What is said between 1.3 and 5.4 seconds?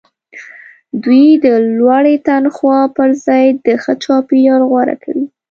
د لوړې تنخوا پرځای د ښه چاپیریال غوره کوي